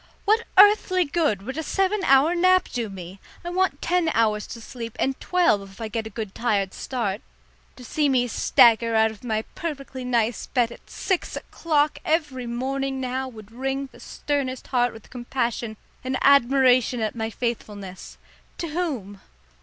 [0.25, 3.19] What earthly good would a seven hour nap do me?
[3.45, 7.21] I want ten hours to sleep and twelve if I get a good tired start.
[7.75, 12.99] To see me stagger out of my perfectly nice bed at six o'clock every morning
[12.99, 18.17] now would wring the sternest heart with compassion and admiration at my faithfulness
[18.57, 19.21] to whom?